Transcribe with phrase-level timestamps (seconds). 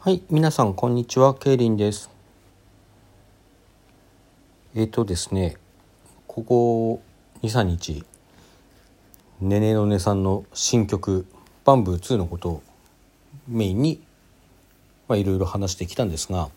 [0.00, 2.08] はい、皆さんこんにちは、ケイリンです。
[4.76, 5.56] えっ、とですね、
[6.28, 7.02] ここ
[7.42, 8.04] 2、3日、
[9.40, 11.26] ねねのねさんの新曲
[11.66, 12.62] 「バンブー2」のことを
[13.48, 14.00] メインに
[15.08, 16.48] まあいろいろ話してきたんですが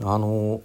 [0.00, 0.62] あの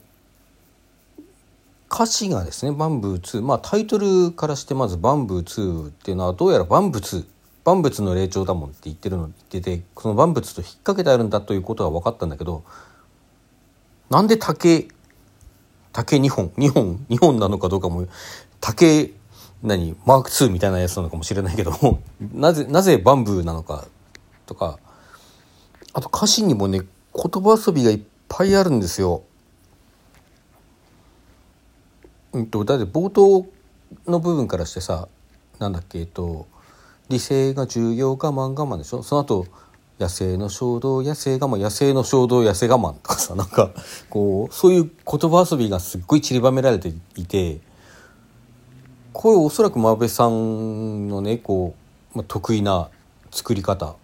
[1.91, 7.25] 歌詞がですね「バンブー2」まあタイトルからしてまず「バンブー2」っていうのはどうやら万物
[7.65, 12.63] 万物の霊長だもんって言ってるの言っててその万物と引っ掛けてあるんだということは分かったんだけど
[14.09, 14.87] なんで竹
[15.91, 18.07] 竹2本2本2本なのかどうかも
[18.61, 19.11] 竹
[19.63, 21.71] 何マーク2みたいなやつなのかもしれないけど
[22.33, 23.85] なぜなぜバンブーなのか
[24.45, 24.77] とか
[25.93, 26.81] あと歌詞にもね
[27.13, 29.23] 言葉遊びがいっぱいあるんですよ。
[32.33, 33.47] うんとだって冒頭
[34.05, 35.07] の部分からしてさ
[35.57, 36.47] なんだっけえっと
[37.09, 39.03] 理性が重要我慢我慢でしょ？
[39.03, 39.45] その後
[39.99, 43.71] 野生の衝動野生我慢野生の衝動野生我慢とかさ なんか
[44.09, 47.59] こうそういう言葉遊びがすっごい散りばめられていて
[49.13, 51.73] これおそらく真部さんのねこ
[52.13, 52.89] う、まあ、得意な
[53.31, 53.95] 作り方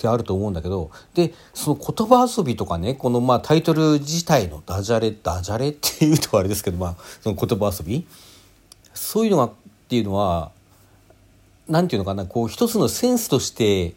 [0.00, 8.06] であると思うんだけどでその言葉遊びとかねこのまあタイトル自体のダジャレダジャレっていうとあれですけどまあその言葉遊び？
[8.92, 9.50] そういうのがっ
[9.88, 10.50] ていうのは
[11.68, 13.94] なんていうのかなこう一つのセンスとして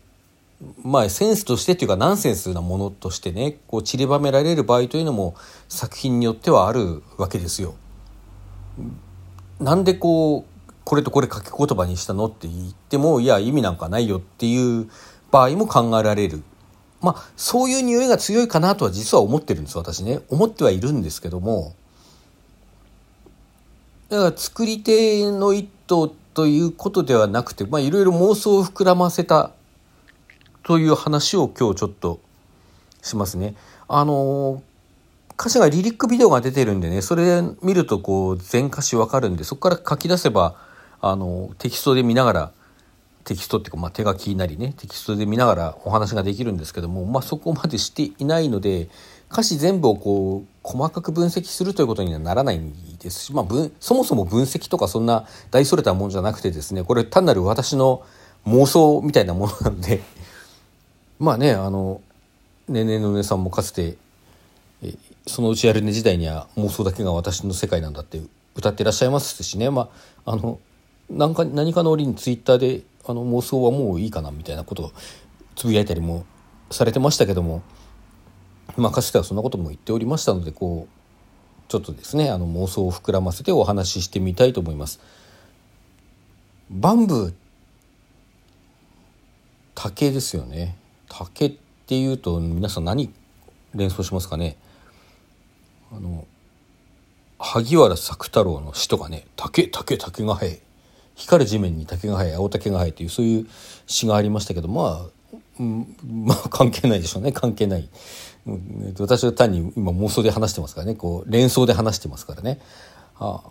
[0.83, 5.35] まあセンスとしてっていうかナンセンスなものとしてねこう散りばめられる場合というのも
[5.67, 7.75] 作品によってはあるわけですよ。
[9.59, 14.89] なんでこうこれとこれ書き言葉にしたのって言ってもいや意味なんかないよっていう
[15.31, 16.43] 場合も考えられる。
[17.01, 21.75] まあそういう匂いが強いかなとは実は思ってるんです私ね思ってはいるんですけども
[24.09, 29.51] だから作り手の意図ということではなくてまあいろいろ妄想を膨らませた
[30.63, 32.19] という話を今日ちょっと
[33.01, 33.55] しますね。
[33.87, 34.61] あの
[35.39, 40.55] 歌詞がリリックビデオが出てるんでねそれ見るとこう全歌詞わかるんでそこから書き出せば
[41.01, 42.51] あのテキストで見ながら
[43.25, 48.89] テキストっていうか、まあ、手書きなりねテキストで見ながらお話ができるんですけども、まあ、そこまでしていないので
[49.31, 52.59] 歌詞全部をこう細かく分析するということにはならない
[52.99, 58.03] ですし、まあ、そもそも分析とかそんな大それたものじゃなくてですねこれ単なる私の
[58.47, 60.01] 妄想みたいなものなので
[61.19, 62.01] まあねあの
[62.67, 63.95] ねねのねさんもかつて
[64.81, 64.95] え
[65.27, 68.19] そのうちやるね時代には妄想だけが私の世界なんだって
[68.55, 69.89] 歌ってらっしゃいますしねま
[70.25, 70.57] ああの
[71.11, 74.91] 何か何かの折にツイッターであの妄想はもういいかなみたいなことを
[75.55, 76.25] つぶやいたりも
[76.71, 77.61] されてましたけども
[78.77, 84.99] まあかつてはそんなことも言っておりましたのでこうちょっとですねあの妄想を膨らませてお話ししてみたいと思います。
[86.69, 87.33] バンブー
[89.75, 90.77] 竹ですよね。
[91.09, 91.53] 竹っ
[91.85, 93.13] ていうと皆さん何
[93.73, 94.57] 連想しますかね？
[95.91, 96.25] あの
[97.37, 100.61] 萩原作太郎の詩とかね「竹竹竹が生え」
[101.15, 103.47] 光る地面に竹が生え青竹が生えっていうそういう
[103.87, 107.31] 詩がありましたけどまあ、うん、まあ関係ないでしょうね。
[107.31, 107.87] 関係ない、
[108.47, 112.59] うん、私は単に今妄想で話してますからねこう連想で話してますからね
[113.17, 113.41] あ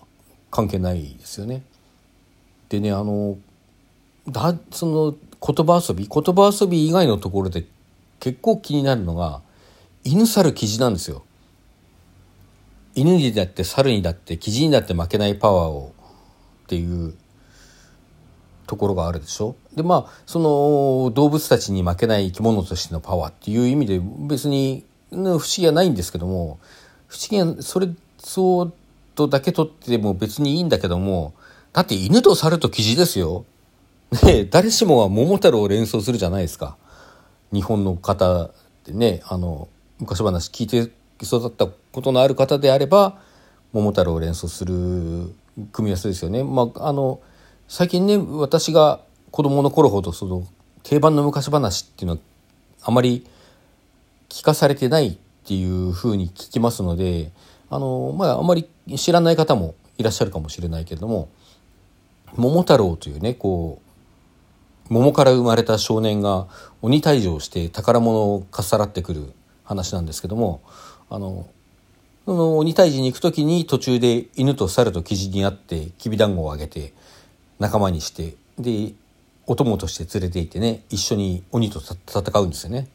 [0.50, 1.62] 関係ないですよね。
[2.68, 3.36] でねあの
[4.28, 7.64] だその言葉遊び言葉遊び以外のところで
[8.20, 9.42] 結構気になるのが
[10.04, 11.24] 犬猿記事なんですよ。
[12.94, 15.92] 犬にだって猿にだってキジにだって負けないパワーを
[16.64, 17.14] っていう
[18.66, 19.56] ところがあるでしょ？
[19.76, 26.58] でまあその動物たちに負けない生き物としてのパワーっていう意味で別に不思議はないんですけども
[27.06, 27.88] 不思議はそれ
[28.18, 28.72] そう
[29.14, 31.34] とだけ取っても別にいいんだけども
[31.72, 33.44] だって犬と猿とキジですよ。
[34.22, 36.76] ね誰しもが桃太郎を連想するじゃないですか。
[37.52, 38.50] 日本の方
[38.84, 40.90] でねあの昔話聞いて
[41.22, 43.18] 育ったことのある方であれば
[43.72, 44.74] 桃太郎を連想する
[45.72, 46.42] 組み合わせですよね。
[46.42, 47.20] まあ、あの
[47.68, 50.46] 最近ね私が子供の頃ほどその
[50.82, 52.20] 定番の昔話っていうのは
[52.82, 53.26] あまり
[54.28, 55.16] 聞かされてないっ
[55.46, 57.32] ていうふうに聞きますので
[57.70, 61.28] あのまああまり知らない方もいらっしゃるかもしれないけれども
[62.36, 66.46] 桃太郎というねこう桃から生まれた少年が
[66.82, 69.32] 鬼退治をして宝物をかっさらってくる
[69.64, 70.62] 話なんですけども
[71.08, 71.48] あの
[72.26, 76.92] その鬼退治に行く時に途中で犬と猿とキジに会ってきびだんごをあげて
[77.58, 78.92] 仲間にしてで
[79.46, 82.88] お供として連れて行ってね一緒に鬼と戦うんですよね。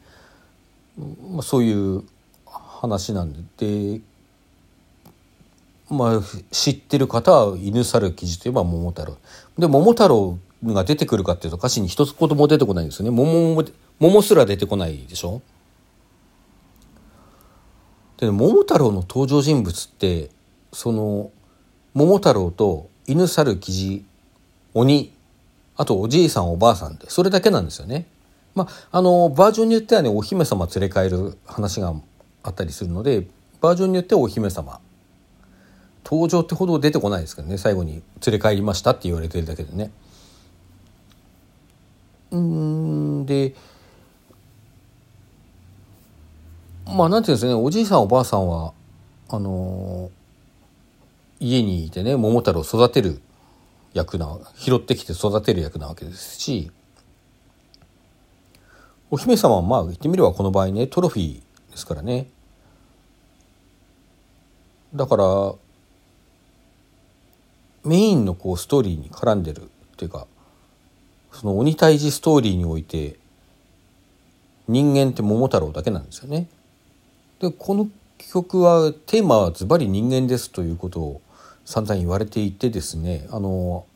[1.32, 2.04] まあ、そういう
[2.46, 3.96] 話なんで。
[3.96, 4.00] で
[5.88, 6.20] まあ
[6.52, 9.16] 知ってる方は犬猿記事といえば桃太郎。
[9.58, 13.10] で桃太郎が出てくるかっていうと歌詞に一つ言も出てこないんですよね。
[13.10, 13.64] 桃も
[13.98, 15.42] 桃すら出てこないでしょ。
[18.18, 20.30] で桃太郎の登場人物って
[20.72, 21.30] その
[21.94, 24.04] 桃太郎と犬猿キジ
[24.74, 25.12] 鬼
[25.76, 28.06] あとおじいさんおばあさんってそれだけなんですよね。
[28.54, 31.94] まあ、あのバージョンによってはねお姫様連れ帰る話が
[32.42, 33.26] あったりするので
[33.60, 34.80] バージョンによってはお姫様
[36.04, 39.92] 登場ってほど出てこないですけどね最後に連れ帰りましたって言われてるだけでね。
[42.32, 43.54] うんで
[46.86, 48.72] まあなんていうんですねおじいさんおばあさんは
[49.28, 53.20] あのー、家にいてね桃太郎を育てる
[53.92, 56.70] 役な拾ってきて育てる役なわけですし
[59.10, 62.28] お姫様はまあ言ってみればこの場合ねトロフィーですからね
[64.94, 65.54] だから
[67.84, 69.66] メインのこうストーリーに絡んでるっ
[69.96, 70.26] ていうか
[71.32, 73.18] その鬼退治ストーリーにおいて
[74.68, 76.46] 人間って桃太郎だけなんですよね。
[77.40, 77.88] でこの
[78.18, 81.20] 曲はテーマはズバリ人間ですということを
[81.70, 83.86] 散々言われていてですねあの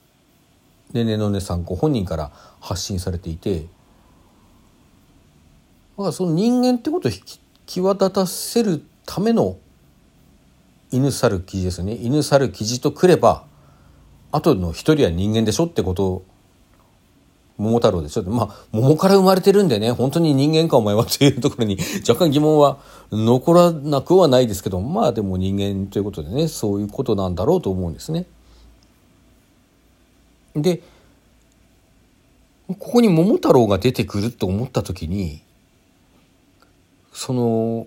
[0.92, 2.30] ねねのねさんご本人から
[2.60, 3.66] 発信されていてだ
[5.96, 7.12] からその人間ってことを
[7.66, 9.56] 際立たせるための
[10.92, 11.96] 犬猿記事ですね。
[11.96, 13.44] 犬猿記事とくれば
[14.30, 16.24] 後の一人は人間でしょってこと
[17.56, 21.78] 桃太郎でしょまあ桃から生まれてるんでね本当に人間かお前はというところに
[22.08, 22.78] 若干疑問は
[23.12, 28.26] 残らなくはないですけどまあでも人間ということでねそういうことなんだろうと思うんですね。
[30.56, 30.82] で
[32.68, 35.42] ここに桃太郎が出てくると思った時に
[37.12, 37.86] その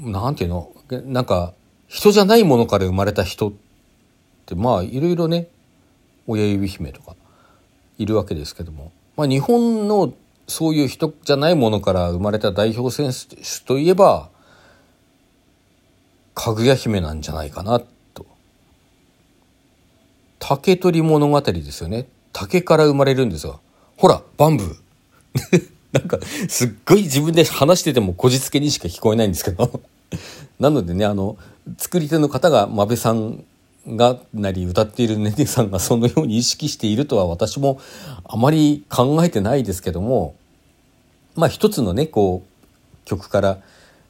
[0.00, 0.72] なんていうの
[1.06, 1.52] なんか
[1.86, 3.52] 人じゃないものから生まれた人っ
[4.46, 5.48] てまあいろいろね
[6.26, 7.14] 親指姫とか
[7.98, 10.14] いるわけですけども、まあ、日本の
[10.46, 14.30] そういう人じゃないものから生まれた代表選手といえば
[16.34, 17.80] かぐや姫なんじゃないかな
[18.14, 18.24] と。
[20.38, 22.06] 竹取物語ですよね。
[22.32, 23.60] 竹から生まれるんですよ。
[23.96, 25.68] ほら、バンブー。
[25.90, 26.18] なんか、
[26.48, 29.80] すっごい自分で話しててもこじつけにしか聞こえないんですけど。
[30.60, 31.36] なのでね、あの、
[31.76, 33.44] 作り手の方が、まべさん
[33.96, 37.80] がなり歌っているねねさんがそのように意識しているとは私も
[38.24, 40.34] あまり考えてないですけども
[41.34, 43.58] まあ一つのねこう曲から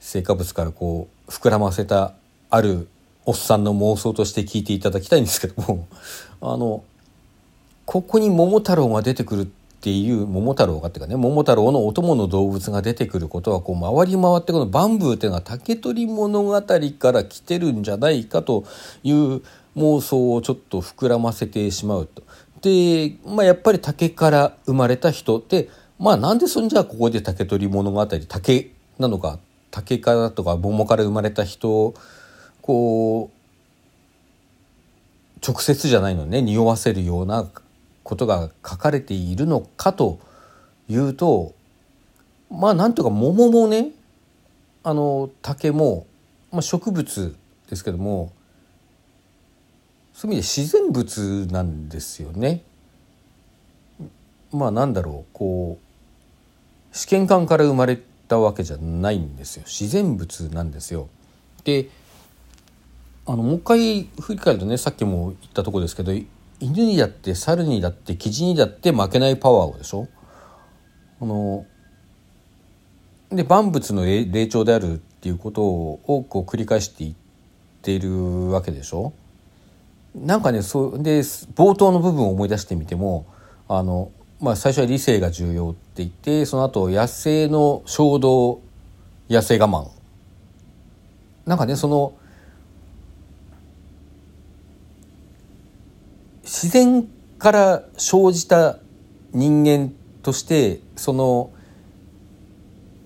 [0.01, 2.15] 成果物からこう膨らませた
[2.51, 2.89] ある
[3.25, 5.87] おっさんの妄想として聞いていただきたいんですけども
[6.41, 6.83] あの
[7.85, 9.47] ここに桃太郎が出てくるっ
[9.81, 18.65] ていう桃太郎がっていうかね桃太郎のお供の動物が出てくることはこう回り回ってこのバンブーっていうのは竹取物語から来てるんじゃないかと
[19.05, 19.43] いう
[19.79, 22.23] 妄想をちょっと膨らませてしまうと。
[22.61, 29.39] で、まあ、やっぱり竹から生まれた人ってまあなんでそんじゃあここで竹取物語竹なのか
[29.71, 31.95] 竹からとか桃から生まれた人
[32.63, 33.39] こう
[35.47, 37.49] 直接じゃないのね匂わせるような
[38.03, 40.19] ことが書かれているのかと
[40.89, 41.55] いうと
[42.51, 43.91] まあなんとか桃もね
[44.83, 46.07] あの竹も、
[46.51, 47.37] まあ、植物
[47.69, 48.33] ですけども
[50.19, 52.65] そういう意味で自然物なんですよね。
[54.51, 61.09] まあなんだろうこう試験管から生まれたわけじゃないんですよ自然物なんですよ。
[61.63, 61.89] で
[63.27, 66.27] あのもう一回振り返るとねさっきも言ったとこですけど犬
[66.59, 70.09] にだって猿にだってキジにだって負けないパワーをでしょ
[71.23, 71.65] あの
[73.31, 77.15] で万物の霊長であるっていうことをこう繰り返していっ
[77.83, 79.13] ているわけでしょ
[80.25, 83.27] なんかねそうで冒頭の部分を思い出してみても
[83.69, 84.11] あの、
[84.41, 88.61] まあ、最初は理性が重要って言ってその後野生の衝動
[89.29, 89.99] 野生我慢。
[91.47, 92.15] なんかねその
[96.43, 97.09] 自然
[97.39, 98.79] から生じた
[99.33, 101.53] 人間としてその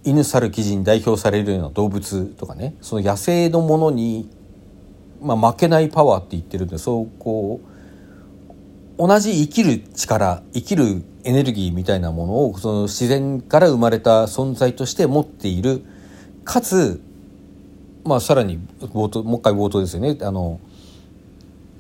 [0.05, 4.29] 犬猿記事に代表されるような動物とかねその野生のものに
[5.23, 7.61] まあ、負けないパワーって言ってるんでそうこ
[8.99, 15.85] う同じ生きる力生きるエネルギーみたいなものをその自然から生まれた存在として持っている
[16.45, 17.01] かつ、
[18.05, 20.19] まあ、さらに冒頭もう一回冒頭ですよね。
[20.23, 20.61] あの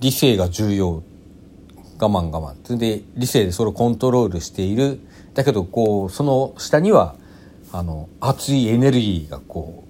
[0.00, 1.02] 理性が重要。
[1.98, 2.76] 我慢我慢。
[2.76, 5.00] で理性でそれをコントロールしている。
[5.34, 7.16] だけどこうその下には
[7.72, 9.84] あの熱いエネルギーがこ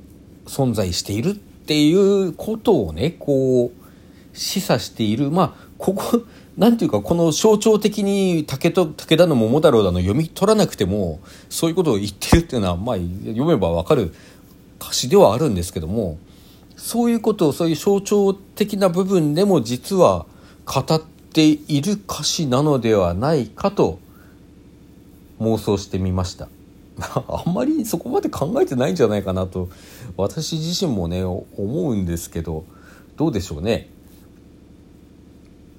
[0.44, 1.30] う存在している。
[1.30, 6.22] っっていうことをねこう示唆しているまあここ
[6.56, 14.12] なんていうかこの象徴的に武と武田の桃太郎だの読み取らなくてもそういうことを言ってるっていうのはまあ読めばわかる
[14.80, 16.18] 歌詞ではあるんですけども
[16.76, 20.26] そういうことをそういう象徴的な部分でも実は
[20.66, 21.00] 語っ
[21.32, 24.00] ている歌詞なのではないかと
[25.40, 26.48] 妄想してみました。
[26.98, 29.68] あんまりそこまで考えてないんじゃないかなと
[30.16, 32.64] 私自身もね思うんですけど
[33.16, 33.88] どうでしょうね。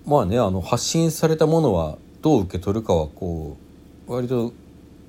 [0.06, 3.58] まあねあの発信されたものはどう受け取るかはこ
[4.08, 4.54] う割と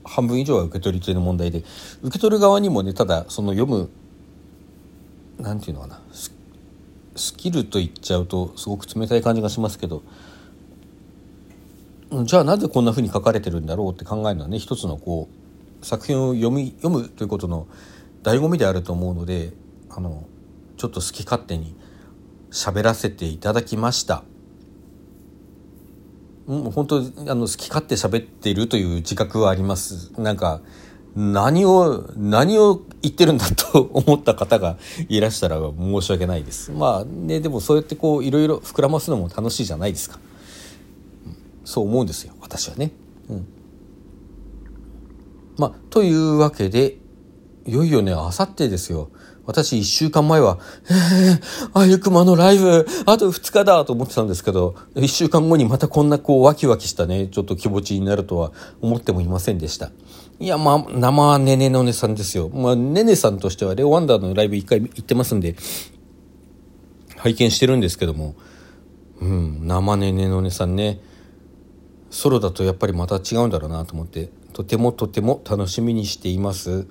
[0.04, 1.64] 半分以上は受け取り手の問題で
[2.02, 3.90] 受け取る側にもねただその読む
[5.38, 6.02] 何て言うのかな
[7.16, 10.02] スキルと言っちゃうとすごく冷たい感じがしますけど
[12.25, 15.28] じゃあなぜこんなふうに書かれてるんだろうって考えるのはね一つのこ
[15.83, 17.66] う作品を読み読むということの
[18.25, 19.52] 醍醐味であると思うので
[19.90, 20.26] あの
[20.76, 21.76] ちょっと好き勝手に
[22.50, 24.25] 喋らせていただきました。
[26.47, 27.00] うん、本当あ
[27.35, 30.12] の好き勝手喋っているという自覚はあります。
[30.21, 30.61] なんか
[31.14, 34.78] 何を何を言ってるんだと思った方が
[35.09, 36.73] いらしたら申し訳ないです。
[36.73, 40.19] まあねでもそうやってこういろいろ膨らますのも楽しいじゃないですか。
[41.64, 42.90] そう思うんですよ私はね。
[43.28, 43.47] うん、
[45.57, 46.97] まあというわけで
[47.66, 49.11] いよいよねあさってですよ。
[49.47, 50.59] 私一週間前は、
[50.90, 59.90] えー、あゆくまのライブ、あと二日だと思ってたんですけど、一週間後にまたこんなこうワキワキしたね、ちょっと気持ちになるとは思ってもいませんでした。
[60.40, 62.49] いや、まあ、生ねねのねさんですよ。
[62.49, 65.56] まあ、ねねさんとしてはレオワンダーのライブ一回行ってますんで、
[67.18, 68.35] 拝見してるんですけども、
[69.21, 71.00] うん、生ねねのねさんね、
[72.09, 76.87] ソロだとやっぱりまた違うんだろうなと思って、とてもとても楽しみにしています。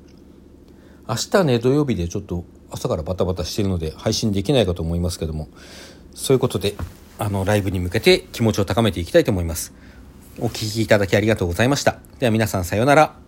[1.07, 5.49] 明日ね土曜日でちょっと朝からバタバタしてるので配信できないかと思いますけども
[6.13, 6.75] そういうことで
[7.19, 9.73] あのライブに向けて気持ちを高めていきたいと思います。
[10.39, 11.99] お聴きいただきありがとうございました。
[12.19, 13.22] では皆さんさようなら。